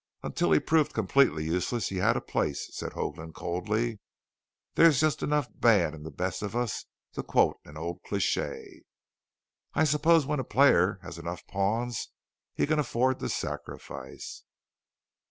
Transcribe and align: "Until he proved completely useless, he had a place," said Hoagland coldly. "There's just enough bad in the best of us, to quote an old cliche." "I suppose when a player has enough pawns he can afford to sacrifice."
"Until 0.23 0.51
he 0.51 0.59
proved 0.59 0.93
completely 0.95 1.43
useless, 1.43 1.89
he 1.89 1.97
had 1.97 2.17
a 2.17 2.21
place," 2.21 2.75
said 2.75 2.93
Hoagland 2.93 3.35
coldly. 3.35 3.99
"There's 4.73 4.99
just 4.99 5.21
enough 5.21 5.47
bad 5.53 5.93
in 5.93 6.01
the 6.01 6.09
best 6.09 6.41
of 6.41 6.55
us, 6.55 6.85
to 7.13 7.21
quote 7.21 7.59
an 7.65 7.77
old 7.77 8.01
cliche." 8.01 8.81
"I 9.75 9.83
suppose 9.83 10.25
when 10.25 10.39
a 10.39 10.43
player 10.43 10.97
has 11.03 11.19
enough 11.19 11.45
pawns 11.45 12.09
he 12.55 12.65
can 12.65 12.79
afford 12.79 13.19
to 13.19 13.29
sacrifice." 13.29 14.41